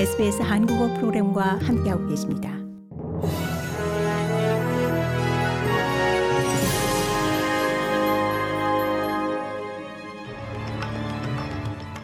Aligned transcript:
SBS 0.00 0.40
한국어 0.40 0.94
프로그램과 0.94 1.58
함께하고 1.58 2.08
계십니다. 2.08 2.56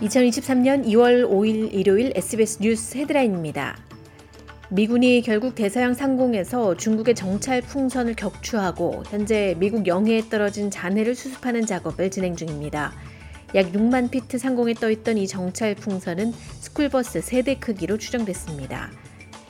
(2023년 0.02 0.84
2월 0.84 1.26
5일) 1.26 1.72
일요일 1.72 2.12
SBS 2.14 2.58
뉴스 2.60 2.98
헤드라인입니다. 2.98 3.78
미군이 4.68 5.22
결국 5.22 5.54
대서양 5.54 5.94
상공에서 5.94 6.76
중국의 6.76 7.14
정찰 7.14 7.62
풍선을 7.62 8.14
격추하고 8.14 9.04
현재 9.06 9.56
미국 9.58 9.86
영해에 9.86 10.28
떨어진 10.28 10.70
잔해를 10.70 11.14
수습하는 11.14 11.64
작업을 11.64 12.10
진행 12.10 12.36
중입니다. 12.36 12.92
약 13.54 13.72
6만 13.72 14.10
피트 14.10 14.38
상공에 14.38 14.74
떠있던 14.74 15.18
이 15.18 15.26
정찰 15.26 15.74
풍선은 15.74 16.32
스쿨버스 16.32 17.20
3대 17.20 17.60
크기로 17.60 17.96
추정됐습니다. 17.96 18.90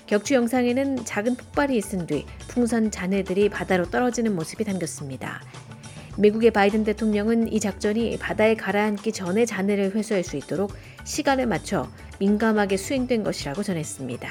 격추 0.07 0.35
영상에는 0.35 1.05
작은 1.05 1.35
폭발이 1.37 1.77
있은 1.77 2.07
뒤 2.07 2.27
풍선 2.49 2.91
잔해들이 2.91 3.49
바다로 3.49 3.91
떨어지는 3.91 4.37
모습이 4.37 4.65
담겼습니다. 4.65 5.43
미국의 6.19 6.51
바이든 6.51 6.85
대통령은 6.85 7.53
이 7.53 7.61
작전이 7.61 8.19
바다에 8.19 8.55
가라앉기 8.55 9.13
전에 9.13 9.45
잔해를 9.45 9.95
회수할 9.95 10.23
수 10.23 10.37
있도록 10.37 10.73
시간을 11.05 11.47
맞춰 11.47 11.89
민감하게 12.21 12.77
수행된 12.77 13.23
것이라고 13.25 13.63
전했습니다. 13.63 14.29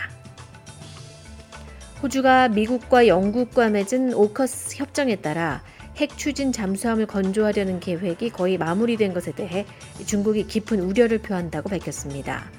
호주가 2.01 2.49
미국과 2.49 3.07
영국과 3.07 3.69
맺은 3.69 4.13
오커스 4.13 4.77
협정에 4.77 5.17
따라 5.17 5.63
핵 5.97 6.17
추진 6.17 6.51
잠수함을 6.51 7.05
건조하려는 7.05 7.79
계획이 7.79 8.29
거의 8.29 8.57
마무리된 8.57 9.13
것에 9.13 9.31
대해 9.31 9.65
중국이 10.05 10.45
깊은 10.47 10.79
우려를 10.79 11.19
표한다고 11.19 11.69
밝혔습니다. 11.69 12.49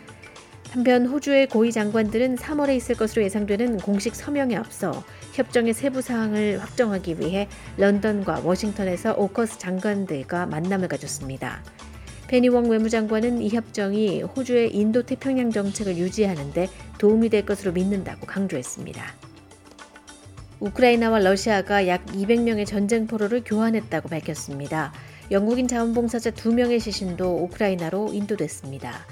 한편 0.71 1.07
호주의 1.07 1.47
고위 1.49 1.73
장관들은 1.73 2.37
3월에 2.37 2.77
있을 2.77 2.97
것으로 2.97 3.23
예상되는 3.23 3.79
공식 3.79 4.15
서명에 4.15 4.57
앞서 4.57 5.05
협정의 5.33 5.73
세부 5.73 6.03
사항을 6.03 6.59
확정하기 6.59 7.21
위해 7.21 7.49
런던과 7.77 8.41
워싱턴에서 8.45 9.15
오커스 9.15 9.59
장관들과 9.59 10.47
만남을 10.47 10.89
가졌습니다. 10.89 11.63
페니웡 12.29 12.69
외무장관은 12.69 13.41
이 13.41 13.51
협정이 13.51 14.23
호주의 14.23 14.75
인도 14.75 15.03
태평양 15.03 15.51
정책을 15.51 15.97
유지하는데 15.97 16.69
도움이 16.99 17.29
될 17.29 17.47
것으로 17.47 17.73
믿는다고 17.73 18.27
강조했습니다. 18.27 19.26
우크라이나와 20.61 21.19
러시아가 21.19 21.87
약 21.87 22.07
200명의 22.07 22.67
전쟁 22.67 23.07
포로를 23.07 23.43
교환했다고 23.45 24.09
밝혔습니다. 24.09 24.93
영국인 25.31 25.69
자원봉사자 25.69 26.31
2명의 26.31 26.81
시신도 26.81 27.45
우크라이나로 27.45 28.13
인도됐습니다. 28.13 29.05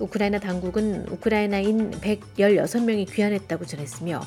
우크라이나 0.00 0.40
당국은 0.40 1.06
우크라이나인 1.08 1.92
116명이 1.92 3.12
귀환했다고 3.12 3.66
전했으며 3.66 4.20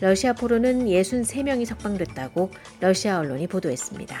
러시아 0.00 0.32
포로는 0.32 0.86
63명이 0.86 1.64
석방됐다고 1.64 2.50
러시아 2.80 3.18
언론이 3.18 3.46
보도했습니다. 3.46 4.16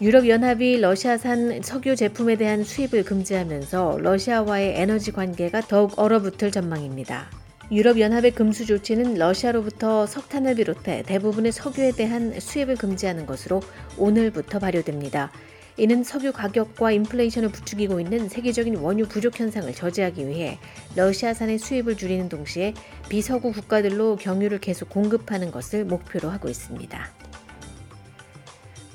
유럽연합이 0.00 0.80
러시아산 0.80 1.60
석유 1.62 1.94
제품에 1.94 2.36
대한 2.36 2.64
수입을 2.64 3.04
금지하면서 3.04 3.98
러시아와의 4.00 4.80
에너지 4.80 5.12
관계가 5.12 5.60
더욱 5.62 5.98
얼어붙을 5.98 6.50
전망입니다. 6.50 7.39
유럽연합의 7.72 8.32
금수 8.32 8.66
조치는 8.66 9.14
러시아로부터 9.14 10.04
석탄을 10.04 10.56
비롯해 10.56 11.04
대부분의 11.04 11.52
석유에 11.52 11.92
대한 11.92 12.38
수입을 12.40 12.74
금지하는 12.74 13.26
것으로 13.26 13.62
오늘부터 13.96 14.58
발효됩니다. 14.58 15.30
이는 15.76 16.02
석유 16.02 16.32
가격과 16.32 16.90
인플레이션을 16.90 17.50
부추기고 17.50 18.00
있는 18.00 18.28
세계적인 18.28 18.76
원유 18.76 19.06
부족 19.06 19.38
현상을 19.38 19.72
저지하기 19.72 20.26
위해 20.26 20.58
러시아산의 20.96 21.58
수입을 21.58 21.96
줄이는 21.96 22.28
동시에 22.28 22.74
비서구 23.08 23.52
국가들로 23.52 24.16
경유를 24.16 24.58
계속 24.58 24.90
공급하는 24.90 25.52
것을 25.52 25.84
목표로 25.84 26.28
하고 26.28 26.48
있습니다. 26.48 27.08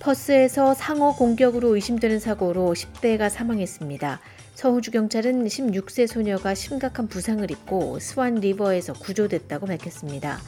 퍼스에서 0.01 0.73
상어 0.73 1.15
공격으로 1.15 1.75
의심되는 1.75 2.19
사고로 2.19 2.73
10대가 2.73 3.29
사망했습니다. 3.29 4.19
서호주 4.55 4.91
경찰은 4.91 5.43
16세 5.43 6.07
소녀가 6.07 6.55
심각한 6.55 7.09
부상을 7.09 7.51
입고 7.51 7.99
스완 7.99 8.35
리버에서 8.35 8.93
구조됐다고 8.93 9.65
밝혔습니다. 9.67 10.39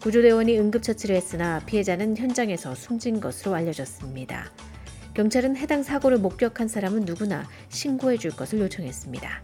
구조대원이 0.00 0.58
응급처치를 0.58 1.14
했으나 1.14 1.60
피해자는 1.64 2.16
현장에서 2.16 2.74
숨진 2.74 3.20
것으로 3.20 3.54
알려졌습니다. 3.54 4.50
경찰은 5.14 5.56
해당 5.56 5.84
사고를 5.84 6.18
목격한 6.18 6.66
사람은 6.66 7.02
누구나 7.02 7.48
신고해 7.68 8.16
줄 8.16 8.32
것을 8.32 8.58
요청했습니다. 8.58 9.42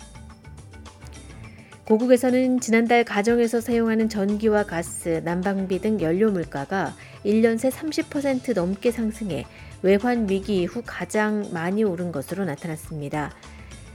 고국에서는 1.85 2.59
지난달 2.59 3.05
가정에서 3.05 3.61
사용하는 3.61 4.09
전기와 4.09 4.65
가스, 4.65 5.23
난방비 5.25 5.79
등 5.79 6.01
연료 6.01 6.33
물가가 6.33 6.93
1년 7.25 7.57
새 7.57 7.69
30% 7.69 8.53
넘게 8.55 8.91
상승해 8.91 9.47
외환 9.83 10.29
위기 10.29 10.63
이후 10.63 10.83
가장 10.85 11.49
많이 11.53 11.85
오른 11.85 12.11
것으로 12.11 12.45
나타났습니다. 12.45 13.33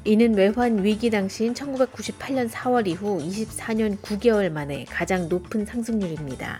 이는 0.05 0.33
외환 0.35 0.83
위기 0.83 1.09
당시인 1.09 1.53
1998년 1.53 2.49
4월 2.49 2.87
이후 2.87 3.19
24년 3.19 3.97
9개월 4.01 4.49
만에 4.51 4.83
가장 4.89 5.29
높은 5.29 5.65
상승률입니다. 5.65 6.59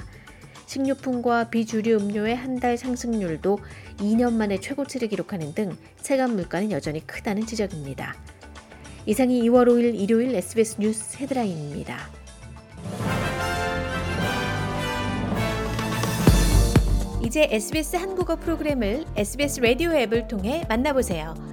식료품과 0.65 1.49
비주류 1.49 1.97
음료의 1.97 2.35
한 2.37 2.59
달 2.59 2.77
상승률도 2.77 3.59
2년 3.97 4.33
만에 4.33 4.59
최고치를 4.59 5.09
기록하는 5.09 5.53
등 5.53 5.75
체감 6.01 6.35
물가는 6.35 6.71
여전히 6.71 7.05
크다는 7.05 7.45
지적입니다. 7.45 8.15
이상이 9.05 9.41
2월 9.49 9.67
5일 9.67 9.99
일요일 9.99 10.33
SBS 10.35 10.79
뉴스 10.79 11.17
헤드라인입니다. 11.17 11.97
이제 17.21 17.47
SBS 17.51 17.97
한국어 17.97 18.37
프로그램을 18.37 19.03
SBS 19.17 19.59
라디오 19.59 19.91
앱을 19.91 20.29
통해 20.29 20.63
만나보세요. 20.69 21.52